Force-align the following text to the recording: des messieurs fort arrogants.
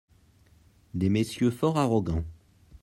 des 0.95 1.09
messieurs 1.09 1.51
fort 1.51 1.77
arrogants. 1.77 2.23